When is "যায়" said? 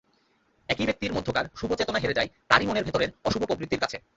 2.13-2.29